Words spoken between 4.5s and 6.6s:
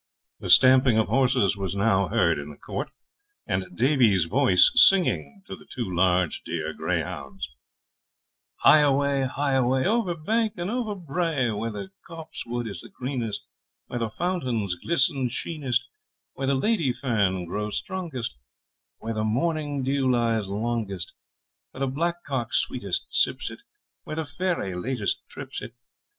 singing to the two large